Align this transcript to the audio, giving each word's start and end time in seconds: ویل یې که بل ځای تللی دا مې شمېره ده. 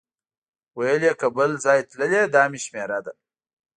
ویل 0.77 1.01
یې 1.07 1.13
که 1.19 1.27
بل 1.35 1.51
ځای 1.63 1.79
تللی 1.89 2.21
دا 2.33 2.43
مې 2.51 2.59
شمېره 2.65 2.99
ده. 3.05 3.13